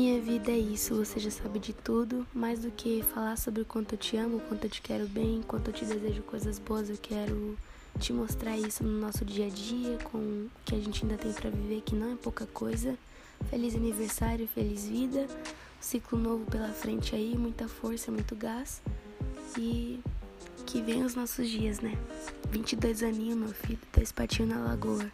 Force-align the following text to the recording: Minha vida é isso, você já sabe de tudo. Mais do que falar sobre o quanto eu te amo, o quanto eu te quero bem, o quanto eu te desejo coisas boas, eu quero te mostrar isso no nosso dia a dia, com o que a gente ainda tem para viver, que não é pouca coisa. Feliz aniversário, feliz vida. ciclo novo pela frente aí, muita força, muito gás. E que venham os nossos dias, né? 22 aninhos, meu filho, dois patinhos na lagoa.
Minha 0.00 0.18
vida 0.18 0.50
é 0.50 0.56
isso, 0.56 0.94
você 0.94 1.20
já 1.20 1.30
sabe 1.30 1.58
de 1.58 1.74
tudo. 1.74 2.26
Mais 2.32 2.60
do 2.60 2.70
que 2.70 3.02
falar 3.12 3.36
sobre 3.36 3.60
o 3.60 3.66
quanto 3.66 3.92
eu 3.92 3.98
te 3.98 4.16
amo, 4.16 4.38
o 4.38 4.40
quanto 4.40 4.64
eu 4.64 4.70
te 4.70 4.80
quero 4.80 5.06
bem, 5.06 5.40
o 5.40 5.42
quanto 5.42 5.68
eu 5.68 5.74
te 5.74 5.84
desejo 5.84 6.22
coisas 6.22 6.58
boas, 6.58 6.88
eu 6.88 6.96
quero 6.96 7.54
te 7.98 8.10
mostrar 8.10 8.56
isso 8.56 8.82
no 8.82 8.98
nosso 8.98 9.26
dia 9.26 9.44
a 9.44 9.50
dia, 9.50 9.98
com 10.04 10.16
o 10.16 10.50
que 10.64 10.74
a 10.74 10.78
gente 10.78 11.04
ainda 11.04 11.18
tem 11.18 11.30
para 11.34 11.50
viver, 11.50 11.82
que 11.82 11.94
não 11.94 12.14
é 12.14 12.16
pouca 12.16 12.46
coisa. 12.46 12.96
Feliz 13.50 13.74
aniversário, 13.74 14.48
feliz 14.48 14.88
vida. 14.88 15.26
ciclo 15.78 16.18
novo 16.18 16.46
pela 16.46 16.68
frente 16.70 17.14
aí, 17.14 17.36
muita 17.36 17.68
força, 17.68 18.10
muito 18.10 18.34
gás. 18.34 18.80
E 19.58 20.00
que 20.64 20.80
venham 20.80 21.04
os 21.04 21.14
nossos 21.14 21.46
dias, 21.46 21.80
né? 21.80 21.98
22 22.50 23.02
aninhos, 23.02 23.36
meu 23.36 23.50
filho, 23.50 23.78
dois 23.94 24.10
patinhos 24.10 24.50
na 24.50 24.64
lagoa. 24.64 25.12